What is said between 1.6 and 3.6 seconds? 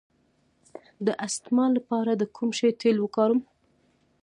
لپاره د کوم شي تېل وکاروم؟